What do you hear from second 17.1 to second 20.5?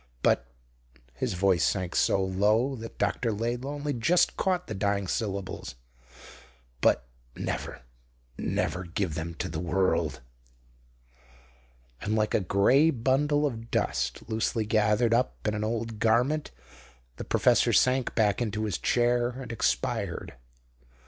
the professor sank back into his chair and expired.